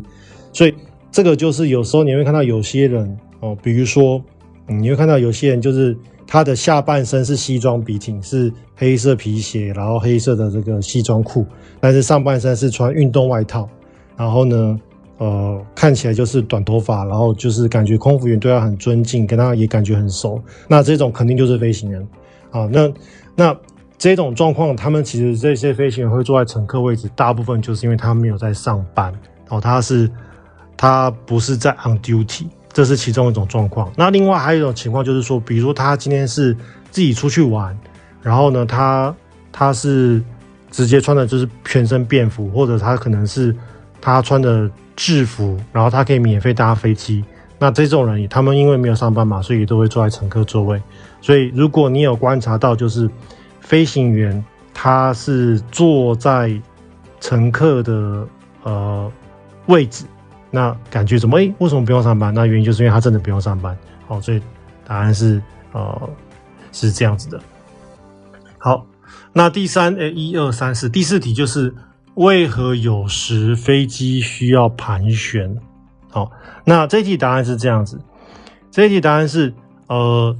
[0.52, 0.72] 所以
[1.10, 4.22] 这个就是有时候你会看到有些人哦，比如说，
[4.68, 11.44] 你会看到有些人就是他的下半身是西装笔挺，是黑色皮鞋，然后黑色的这个西装裤，
[11.80, 13.68] 但是上半身是穿运动外套，
[14.16, 14.78] 然后呢，
[15.16, 20.40] 呃，看起来就是短头发，然后就是感觉空服员对他很尊敬，跟他也感觉很熟。
[20.68, 22.06] 那这种肯定就是飞行员
[22.52, 22.92] 啊，那
[23.34, 23.56] 那。
[24.00, 29.12] 这种状况，他们其实这些飞行员会坐在乘客位置，大部分就是因为他没有在上班
[29.48, 30.08] 哦，他是
[30.76, 33.92] 他不是在 on duty，这是其中一种状况。
[33.96, 36.54] 那另外还有一种情况就是说，比如说他今天是
[36.90, 37.76] 自己出去玩，
[38.22, 39.14] 然后呢，他
[39.52, 40.22] 他是
[40.70, 43.54] 直接穿的就是全身便服，或者他可能是
[44.00, 47.24] 他穿的制服，然后他可以免费搭飞机。
[47.58, 50.80] 那这种人，他们因为没有上班嘛，所以都会坐在乘客座位。
[51.20, 53.08] 所以如果你有观察到，就是。
[53.60, 56.58] 飞行员他是坐在
[57.20, 58.26] 乘客的
[58.62, 59.12] 呃
[59.66, 60.06] 位置，
[60.50, 61.36] 那感觉怎么？
[61.38, 62.32] 诶，为什么不用上班？
[62.32, 63.76] 那原因就是因为他真的不用上班。
[64.06, 64.40] 好，所以
[64.84, 66.10] 答案是呃
[66.72, 67.40] 是这样子的。
[68.58, 68.86] 好，
[69.32, 71.74] 那第三诶，一二三四，第四题就是
[72.14, 75.56] 为何有时飞机需要盘旋？
[76.10, 76.30] 好，
[76.64, 78.00] 那这一题答案是这样子。
[78.70, 79.54] 这一题答案是
[79.88, 80.36] 呃。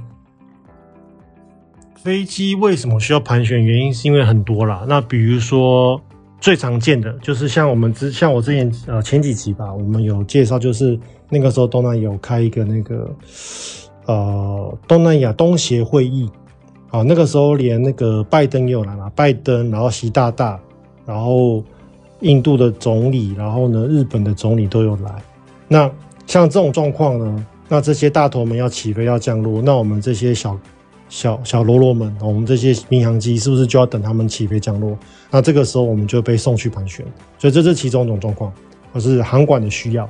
[2.01, 3.61] 飞机为什么需要盘旋？
[3.61, 4.85] 原因是因为很多啦。
[4.87, 6.01] 那比如说
[6.41, 10.97] 最常见的就是像我们之像我之前呃前几集吧，我们有介绍，就是
[11.29, 13.13] 那个时候东南亚有开一个那个
[14.05, 16.29] 呃东南亚东协会议
[16.89, 20.59] 啊，那个时候连那个拜登也有来嘛，拜登，然后习大大，
[21.05, 21.63] 然后
[22.21, 25.11] 印度的总理，然后呢日本的总理都有来。
[25.67, 25.91] 那
[26.25, 30.57] 像这种状况呢，那这些大头们要起飞要降落，那我们这些小。
[31.09, 34.97] 小小喽啰们，我们这些民航机是不是就要等他们起飞降落？
[35.31, 37.05] 那这个时候我们就被送去盘旋，
[37.37, 38.53] 所以这是其中一种状况，
[38.93, 40.07] 而是航管的需要。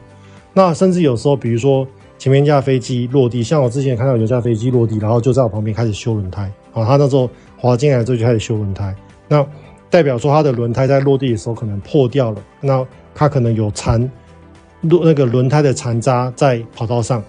[0.53, 6.51] 那甚至有时候，比如说前面一架飞机落地，像我之前看到有架飞机落地，然后就在我旁边开始修轮胎。
[6.73, 8.93] 啊，他那时候滑进来之后就开始修轮胎，
[9.27, 9.45] 那
[9.89, 12.85] 代表说他的轮胎在落地的时候可能破掉了，那
[13.15, 13.99] 他可能有残
[14.81, 17.23] 落那个轮胎的残渣在跑道上，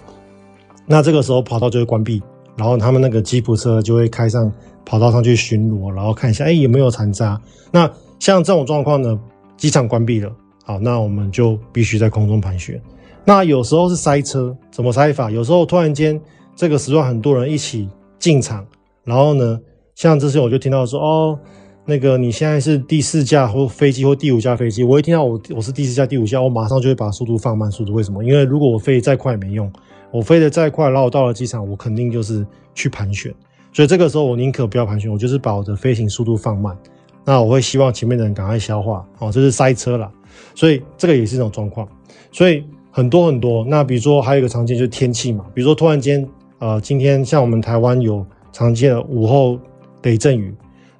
[0.85, 2.21] 那这个时候跑道就会关闭。
[2.61, 4.51] 然后他们那个吉普车就会开上
[4.85, 7.41] 跑道上去巡逻，然后看一下，哎，有没有残渣。
[7.71, 9.19] 那像这种状况呢，
[9.57, 10.31] 机场关闭了，
[10.63, 12.79] 好，那我们就必须在空中盘旋。
[13.25, 15.31] 那有时候是塞车，怎么塞法？
[15.31, 16.21] 有时候突然间
[16.55, 18.63] 这个时段很多人一起进场，
[19.03, 19.59] 然后呢，
[19.95, 21.39] 像这时候我就听到说，哦，
[21.85, 27.93] 那个你现在是第四架或飞机或第五架飞机，我一听到我我是第四架第五架，我马上就会把速度放慢速度。
[27.93, 28.23] 为什么？
[28.23, 29.67] 因为如果我飞再快也没用。
[30.11, 32.45] 我飞得再快，然后我到了机场，我肯定就是
[32.75, 33.33] 去盘旋。
[33.73, 36.77] 所以这个时候，我宁可不要盘旋，我就是把我的飞行速度放慢。
[37.23, 40.11] 那我会希望前面的人赶快消化，哦，这是塞车啦。
[40.53, 41.87] 所以这个也是一种状况。
[42.31, 43.63] 所以很多很多。
[43.65, 46.27] 那比如说还有一个常见就是天气嘛，比如说突然间，
[46.59, 49.57] 呃，今天像我们台湾有常见的午后
[50.01, 50.53] 雷阵雨。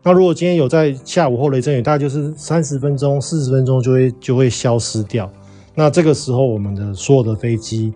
[0.03, 5.29] 那如果今天有在下午后雷阵雨，大概就是三十分钟、四十分钟就会就会消失掉。
[5.75, 7.93] 那这个时候，我们的所有的飞机。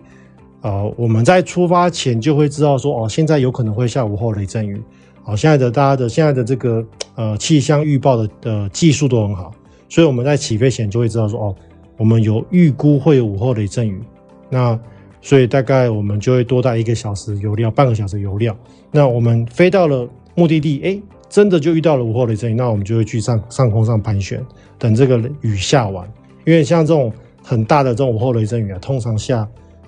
[0.62, 4.80] 呃，我们在出发前就会知道说，哦，现在有可能会下午后雷阵雨。
[5.22, 9.52] 好，现在的大家的现在的这个呃气象预报的的技术都很好，
[9.88, 11.54] 所以我们在起飞前就会知道说，哦，
[11.96, 14.00] 我们有预估会有午后雷阵雨。
[14.48, 14.78] 那
[15.20, 18.56] 所以大概我们就会多带一个小时油料，半个小时油料。
[18.92, 24.40] 那我们飞到了目的地，哎，真的就遇到了午后雷阵雨，那我们就会去上上空上盘旋，
[24.78, 26.08] 等这个雨下完。
[26.44, 29.46] 因为像这种很大的这种午后雷阵雨啊，通常下。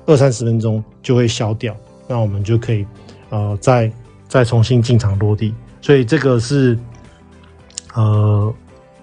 [0.09, 1.77] 二三十分钟就会消掉，
[2.09, 2.87] 那我们就可以，
[3.29, 3.92] 呃，再
[4.27, 5.55] 再重新进场落地。
[5.83, 6.79] 所以这个是，
[7.94, 8.53] 呃，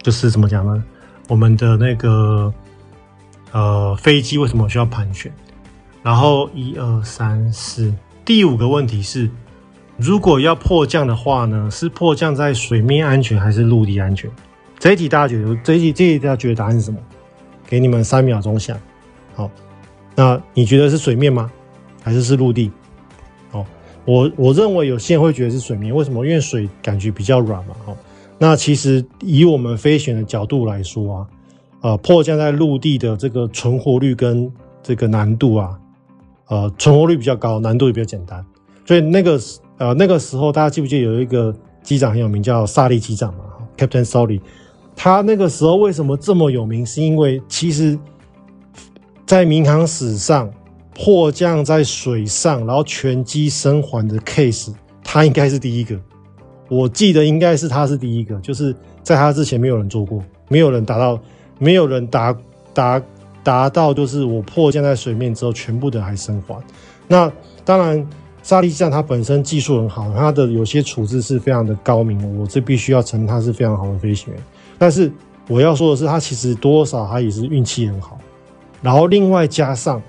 [0.01, 0.83] 就是怎么讲呢？
[1.27, 2.51] 我们的那个，
[3.51, 5.31] 呃，飞机为什么需要盘旋？
[6.01, 7.93] 然后一二三四，
[8.25, 9.29] 第五个问题是，
[9.97, 14.27] 如果要迫降的话呢，是迫降在水面安全还是陆地安全？
[14.79, 16.99] 这一题大家觉得，这一题这一题大家觉得答案是什么？
[17.67, 18.75] 给你们三秒钟想，
[19.35, 19.51] 好。
[20.15, 21.51] 那你觉得是水面吗？
[22.01, 22.71] 还是是陆地？
[23.51, 23.65] 哦，
[24.05, 26.25] 我我认为有些人会觉得是水面，为什么？
[26.25, 27.75] 因为水感觉比较软嘛。
[27.85, 27.97] 哦，
[28.37, 31.27] 那其实以我们飞行的角度来说啊，
[31.81, 34.49] 呃，迫降在陆地的这个存活率跟
[34.81, 35.77] 这个难度啊，
[36.47, 38.45] 呃，存活率比较高，难度也比较简单。
[38.85, 39.39] 所以那个
[39.79, 43.43] 呃那个时候，大家记不记得有一个机长很有名，叫萨利机长嘛
[43.75, 44.39] ，Captain Sawley，
[44.95, 46.85] 他那个时候为什么这么有名？
[46.85, 47.99] 是因为其实。
[49.25, 50.51] 在民航史上，
[50.93, 54.71] 迫降在水上，然后全机生还的 case，
[55.03, 55.99] 他应该是第一个。
[56.69, 61.19] 我记得应该是他是第一个，就是在他之前没有人做过，没有人达到，
[61.57, 62.35] 没有人达
[62.73, 63.01] 达
[63.43, 66.55] 达到，就是我迫降在水面之后，全部的还生还。
[67.07, 67.31] 那
[67.63, 68.07] 当然，
[68.43, 74.43] 萨利机长他本身技术很好，他的有些处置是非常的高明，我这必须要承认他是非常好的飞行员。
[74.77, 75.11] 但是
[75.47, 78.19] 我要说的是，他其实多少他也是运气很好。
[78.85, 79.99] 然后另外加上，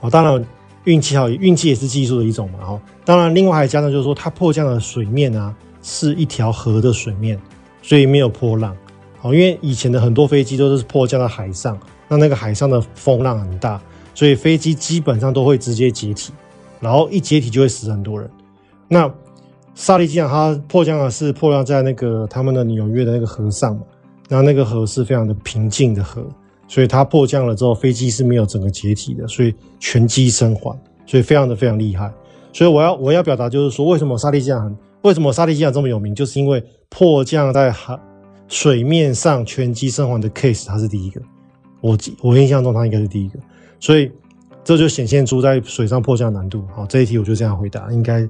[0.00, 0.44] 哦，当然
[0.84, 2.58] 运气好，运气也是技术的一种嘛。
[2.62, 7.40] 哈，当然另外还加上就是说，它迫降的水面啊是一条河的水面，
[7.80, 8.76] 所以没有波浪。
[9.22, 13.80] 哦，因为以前的很多飞机都是迫降在海上，那那个海上的风浪很大，
[14.14, 16.34] 所以飞机基本上都会直接解体，
[16.80, 18.30] 然后一解体就会死很多人。
[18.88, 19.10] 那
[19.74, 23.82] 萨利机长他迫降的是迫降在那个他们的纽约的那个河上嘛，
[24.28, 26.22] 那那个河是非常的平静的河。
[26.70, 32.08] 所以它迫降了之后，飞机是没有整个解体的，所以全机生还，所以非常的非常厉害。
[32.52, 37.98] 所以我要我要表达就是说，为什么萨利机长为什么萨利机长这么有名，就是因为迫降在海
[38.46, 41.20] 水面上全机生还的 case，他是第一个。
[41.80, 43.40] 我我印象中他应该是第一个，
[43.80, 44.08] 所以
[44.62, 46.64] 这就显现出在水上迫降难度。
[46.72, 48.20] 好，这一题我就这样回答，应该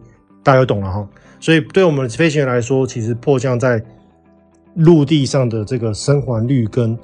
[0.42, 1.06] 大家都懂了哈。
[1.40, 3.84] 所以对我们飞行员来说，其实迫降在
[4.76, 6.96] 陆地上的这个生还率跟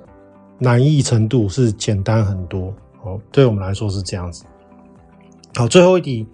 [0.58, 4.44] 难易程度是简单很多，哦，对我们来说是这样子。
[5.54, 6.26] 好，最后一题，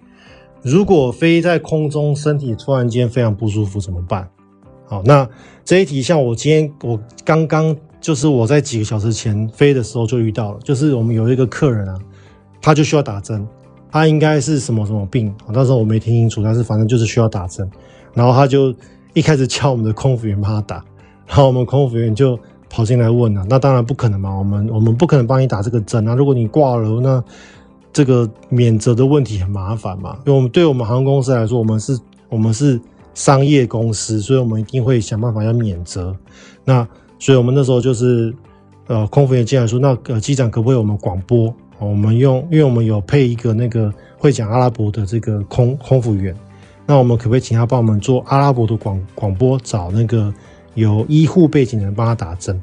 [0.61, 4.29] 如果飞在空中，身体突然间非常不舒服怎么办？
[4.85, 5.27] 好，那
[5.63, 11.97] 这一题像我今天我刚刚就是我在几个小时前飞的时候就遇到了，就是我们有一个客人啊，
[12.61, 13.47] 他就需要打针，
[13.89, 17.69] 他应该是什么什么病，那时候我没听清楚，但是反正就是需要打针，
[18.13, 18.75] 然后他就
[19.13, 20.83] 一开始叫我们的空服员帮他打，
[21.25, 22.37] 然后我们空服员就
[22.73, 27.23] 跑进来问了，那当然不可能嘛，我们我们不可能帮你打这个针啊，如果你挂了那。
[27.95, 31.95] 这个免责的问题很麻烦嘛，因为我们对我们航空公司来说，我们是，
[32.27, 32.81] 我们是
[33.13, 36.11] 商业公司，所以我们一定会想办法要免责。
[36.65, 36.87] 那
[37.19, 38.33] 所以我们那时候就是，
[38.87, 41.53] 呃，空服员进来说，那呃机长可不可以我们广播？
[41.77, 46.35] 我们用，因为我们有配一个那个会讲阿拉伯的这个空空服员，
[46.87, 50.33] 那我们可不可以请他帮我们做阿拉伯的广广播，找那个
[50.73, 52.61] 有医护背景的人帮他打针？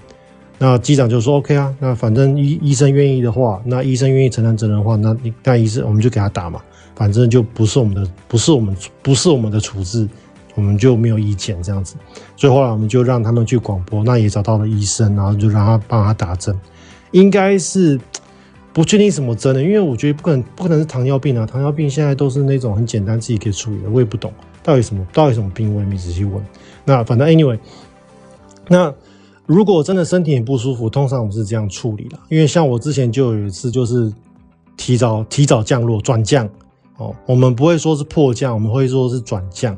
[0.58, 6.60] 那机长就说 OK 啊，那反正医医生愿意的话，那医生愿意承担责任的话，那你那医生我们就给他打嘛，
[6.94, 10.06] 反正就不是我们的，不是我们不是我们的处置，
[10.54, 11.96] 我们就没有意见这样子。
[12.36, 16.54] 所以后来我们就让他们去广播，那也找到了医生，然后就让他帮他打针，
[17.12, 17.98] 应该是
[18.74, 24.30] 不确定什么针的，因为我觉得不可能不可能是糖尿病啊，糖尿病现在都是那种很简单自己可以处理的，我也不懂
[24.62, 26.44] 到底什么到底什么病，我也没仔细问。
[26.84, 27.58] 那反正 anyway，
[28.70, 28.94] 那。
[29.46, 32.16] 如果真的身体很不舒服，通常我们是这样处理的。
[32.28, 34.12] 因为像我之前就有一次，就是
[34.76, 36.48] 提早提早降落转降
[36.98, 39.76] 哦，我们不会说是迫降，我们会说是转降。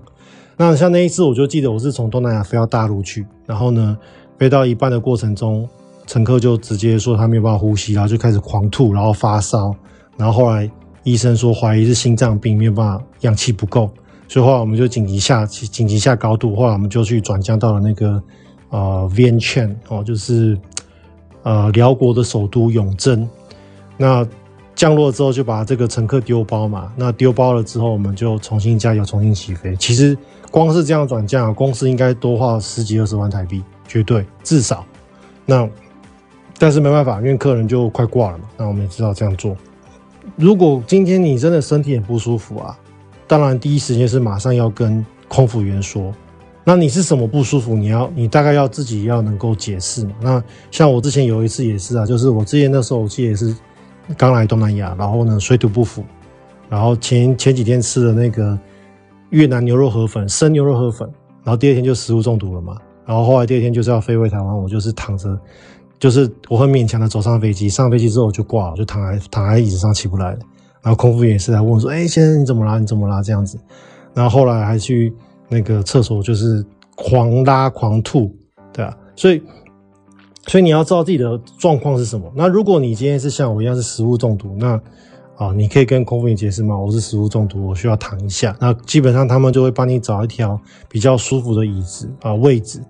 [0.58, 3.96] 那像那一次，我就记得我是从东南亚飞到大陆去，然后呢，
[4.36, 5.66] 飞到一半的过程中，
[6.06, 9.74] 乘客就直接说他没有办法呼吸，然后就开始狂吐，然后发烧，
[10.18, 10.70] 然后后来
[11.02, 13.88] 医生说怀疑是心脏病，没有办法，氧气不够，
[14.28, 18.22] 所以后来我们就紧急下紧急下高度，后来我们就去转降到了那个。
[18.72, 20.58] 啊，Vientiane 哦，就是
[21.42, 23.28] 呃，辽国的首都永贞。
[23.98, 24.26] 那
[24.74, 26.90] 降落之后就把这个乘客丢包嘛。
[26.96, 29.76] 那丢包了之后，我们就重新加油，重新起飞。
[29.76, 30.16] 其实
[30.50, 34.84] 光是这样转降，公司应该多花十几二十万台币，绝对至少。
[35.44, 35.68] 那
[36.58, 38.44] 但是没办法，因为客人就快挂了嘛。
[38.56, 39.54] 那我们也知道这样做。
[40.34, 42.78] 如果今天你真的身体很不舒服啊，
[43.26, 46.10] 当然第一时间是马上要跟空服员说。
[46.64, 47.74] 那你是什么不舒服？
[47.74, 50.12] 你要你大概要自己要能够解释嘛。
[50.20, 53.52] 那像我之前有一次也是啊，就是我之前那时候我记得也是
[54.16, 56.04] 刚来东南亚，然后呢水土不服，
[56.68, 58.56] 然后前前几天吃了那个
[59.30, 61.08] 越南牛肉河粉，生牛肉河粉，
[61.42, 62.76] 然后第二天就食物中毒了嘛。
[63.04, 65.36] 然后后来第二天就是要飞回台湾，我就是躺着，
[65.98, 70.38] 就是我很勉强的走上飞机，上飞机之后我就挂了，就躺在躺在椅子上起不来了。
[70.80, 72.78] 然后空腹也是来问说：“哎，先生你怎么啦？
[72.78, 73.58] 你怎么啦？”这样子。
[74.14, 75.12] 然后后来还去。
[75.52, 76.64] 那个厕所就是
[76.96, 78.34] 狂拉狂吐，
[78.72, 79.42] 对啊，所以
[80.46, 82.32] 所以你要知道自己的状况是什么。
[82.34, 84.80] 那如果你今天是像我一样是食物中毒，那
[85.36, 86.78] 啊，你可以跟空服员解释吗？
[86.78, 88.56] 我是食物中毒，我需要躺一下。
[88.58, 92.80] 那基本上他们就会帮你找一条比较舒服的椅子啊位置，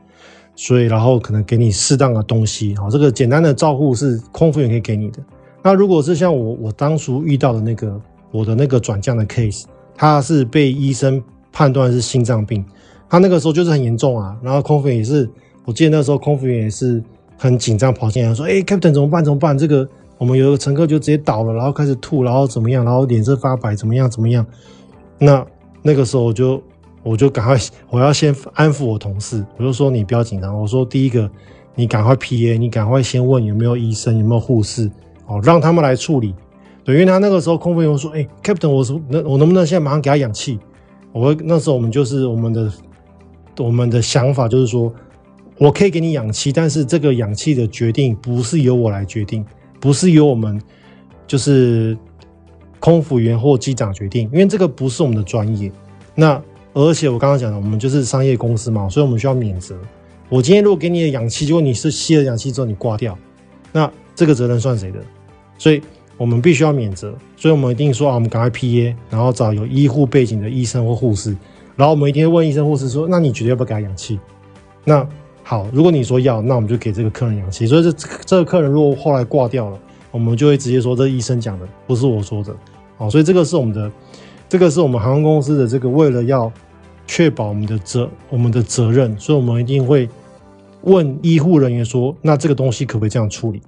[0.54, 2.76] 所以然后可能给你适当的东西。
[2.76, 5.18] 好，这个简单的照护是空服员可以给你的。
[5.62, 9.64] 那如果是像我我当初遇到的那个我的那个转降的 case，
[9.96, 11.22] 他是被医生。
[11.52, 12.64] 判断是心脏病，
[13.08, 14.36] 他那个时候就是很严重啊。
[14.42, 15.28] 然后空服也是，
[15.64, 17.02] 我记得那时候空服员也是
[17.36, 19.24] 很紧张，跑进来说：“哎，Captain 怎么办？
[19.24, 19.56] 怎么办？
[19.56, 19.86] 这个
[20.16, 22.84] 我们有一个乘客就直接倒了，然后开始吐，然后怎么样？
[22.84, 24.10] 然后脸色发白，怎么样？
[24.10, 24.44] 怎么样？”
[25.18, 25.46] 那
[25.82, 26.62] 那个时候我就
[27.02, 27.56] 我就赶快，
[27.90, 31.30] 我要先安抚我同事，我就说：“你不要紧张。”我说：“第一个，
[31.74, 34.90] 你赶快 PA，你赶快先问有没有医生，有没有护士，
[35.26, 36.34] 哦，让他们来处理。
[36.84, 40.58] 对，因为他那个时候空服员说：‘哎，Captain，我说那我能不能现在马上给他氧气？’
[41.12, 42.72] 我那时候我们就是我们的
[43.58, 44.92] 我们的想法就是说，
[45.58, 49.44] 我可以给你氧气，但是这个氧气的决定不是由我来决定，
[49.78, 50.60] 不是由我们
[51.26, 51.96] 就是
[52.80, 55.70] 空服员或机长决定，因为这个不是我们的专业。
[56.14, 59.76] 那而且我刚刚讲的，我们就是商业公司嘛，所以我们需要免责。
[60.30, 63.16] 我今天如果给你的氧气，结果你是吸了氧气之后你挂掉，
[63.70, 64.98] 那这个责任算谁的？
[65.58, 65.82] 所以。
[66.22, 71.36] 我们必须要免责，所以我们一定说啊，我们赶快 PA，然后找有医护背景的医生或护士，
[71.74, 74.20] 然后我们一定会问医生护士说，那你觉得要不要给他氧气？
[74.84, 75.04] 那
[75.42, 77.66] 好，如果你说要，那我们就给这个客人氧气。
[77.66, 77.92] 所以这
[78.24, 79.76] 这个客人如果后来挂掉了，
[80.12, 82.54] 我们就会直接说这医生讲的，不是我说的。
[82.96, 83.90] 好，所以这个是我们的，
[84.48, 86.52] 这个是我们航空公司的这个为了要
[87.04, 90.08] 确保我们的责我们的责任，所以我们一定会
[90.82, 93.60] 问医护人员说，那这个东西可不可以这样处理？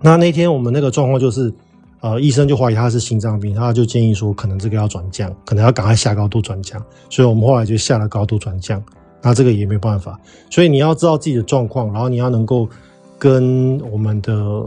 [0.00, 1.52] 那那天我们那个状况就是，
[2.00, 6.80] 呃，医生就怀疑他是心脏病，他就建议说可能这个要转降，可能要赶快下高度转降，
[7.10, 8.82] 所以我们后来就下了高度转降。
[9.20, 10.16] 那这个也没办法，
[10.48, 12.68] 所以你要知道自己的状况，然后你要能够
[13.18, 14.64] 跟我们的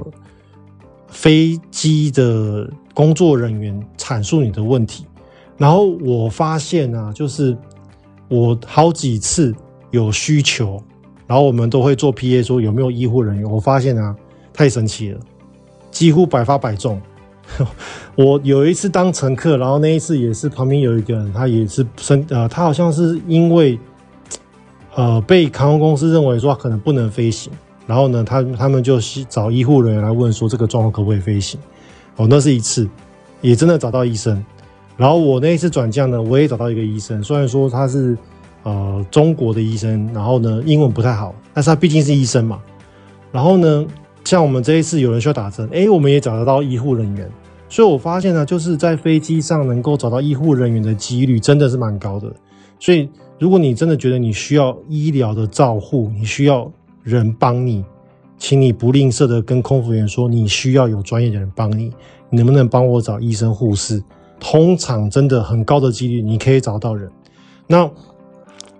[1.07, 5.05] 飞机的工作人员阐述你的问题。
[5.57, 7.55] 然后我发现啊，就是
[8.27, 9.55] 我好几次
[9.91, 10.84] 有需求，
[11.25, 13.49] 然后我们都会做 PA 说有没有医护人员。
[13.49, 14.13] 我发现啊，
[14.54, 15.20] 太神奇了，
[15.89, 17.02] 几乎百发百中。
[18.16, 23.78] 我有一次当乘客，然后那一次也是旁边有一个人，他也是身呃，他好像是因为
[24.95, 27.52] 呃被航空公司认为说可能不能飞行，
[27.86, 31.60] 然后呢，他他们就找医护人员来问说这个状况可不可以飞行。
[32.16, 32.88] 哦，那是一次，
[33.41, 34.41] 也真的找到医生。
[34.95, 38.18] 然后我那一次转降呢，我也找到一个医生，虽然说他是
[38.64, 42.62] 呃中国的医生，然后呢英文不太好，但是他毕竟是医生嘛。
[43.32, 43.86] 然后呢，
[44.24, 47.30] 像我们这一次有人需要打针，诶，我们也找得到医护人员。
[47.67, 52.32] 所以我发现呢，就是在飞机上能够找到医护人员的几率真的是蛮高的。
[52.80, 53.09] 所以
[53.39, 56.69] 如果你真的觉得你需要医疗的照护，你需要
[57.01, 57.84] 人帮你，
[58.38, 61.91] 请你不吝啬的跟空服员说，你需要有专业的人帮你，
[62.30, 64.03] 你能不能帮我找医生护士？
[64.39, 67.09] 通常真的很高的几率，你可以找到人。
[67.67, 67.89] 那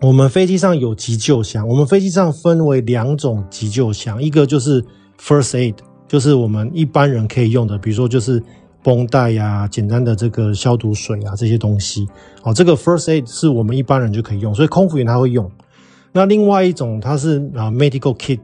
[0.02, 4.84] 我们飞机上有急救箱，我们飞机上分为两种急救箱，一个就是
[5.22, 5.76] First Aid，
[6.08, 8.42] 就是我们一般人可以用的，比如说就是
[8.82, 12.08] 绷带呀、简单的这个消毒水啊这些东西。
[12.44, 15.50] 哦，这个 First Aid 是我们一般人就可以用，所以空服员他会用。
[16.12, 18.40] 那另外一种它是啊 Medical Kit，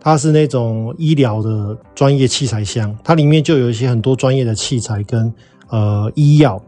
[0.00, 5.32] 它是那种医疗的专业器材箱，它里面就有一些很多专业的器材跟。
[5.70, 6.62] 呃，医药，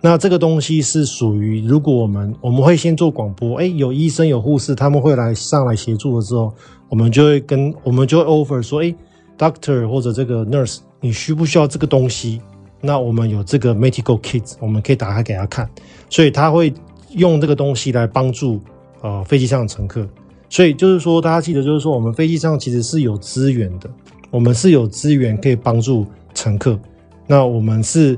[0.00, 6.54] 那这个东西是属于，如果我们我们会先做广播，哎，有医生有护士，他们会来上来协助的时候，
[6.88, 8.94] 我们就会跟我们就会 offer 说，哎
[9.36, 12.40] ，doctor 或者这个 nurse，你需不需要这个东西？
[12.80, 15.68] 那我们有这个 medical kit，我们可以打开给他看，
[16.08, 16.72] 所以他会
[17.16, 18.60] 用这个东西来帮助
[19.00, 20.06] 呃飞机上的乘客。
[20.48, 23.90] 所以就是说，大家记得，就是说我们飞机上其实是有资源的，
[24.30, 26.78] 我们是有资源可以帮助乘客。
[27.26, 28.16] 那我们是。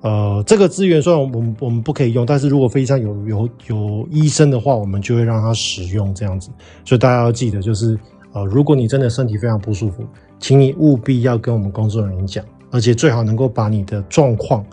[0.00, 6.50] 呃，这个资源虽然我们我们不可以用，但是如果飞机上有有有医生的话，我们就会让他使用这样子。
[6.84, 7.98] 所以大家要记得，就是
[8.32, 10.04] 呃，如果你真的身体非常不舒服，
[10.38, 14.64] 请你务必要跟我们工作人员讲，而且最好能够把你的状况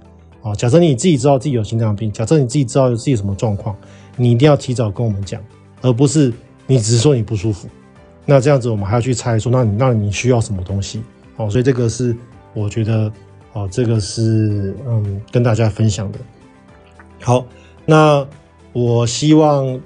[0.43, 3.75] 啊，假设你自己知道自己有心脏病，假设你自己知道自己什么状况，
[4.17, 5.41] 你一定要提早跟我们讲，
[5.81, 6.31] 而不是
[6.67, 7.67] 你只是说你不舒服。
[8.27, 11.01] 那这样子我们还要去猜说，那你那你需要什么东西？
[11.37, 12.15] 哦，所以这个是
[12.53, 13.11] 我觉得。
[13.55, 16.19] 好，这个是嗯，跟大家分享的。
[17.21, 17.45] 好，
[17.85, 18.27] 那
[18.73, 19.79] 我希望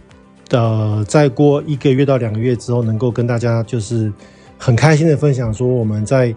[0.49, 4.11] 呃，再过一个月到两个月之后，能够跟大家就是
[4.57, 6.33] 很开心的分享说，我们在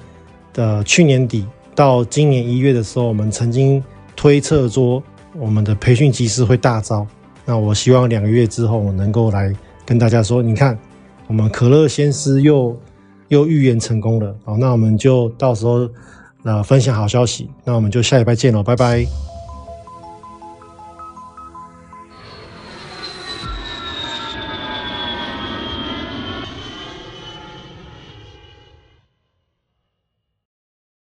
[0.53, 3.83] 的去年底到今年一月的时候，我们曾经
[4.15, 5.03] 推测说
[5.35, 7.07] 我们的培训机师会大招。
[7.47, 9.51] 那我希望两个月之后，我能够来
[9.87, 10.79] 跟大家说，你看，
[11.29, 12.79] 我们可乐先师又
[13.29, 14.37] 又预言成功了。
[14.45, 15.89] 好，那我们就到时候。
[16.43, 19.32] 那分享好消息，那我们就下礼拜见喽，拜拜。